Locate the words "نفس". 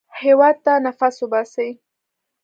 0.85-1.15